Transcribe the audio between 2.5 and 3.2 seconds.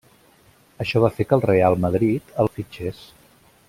fitxés.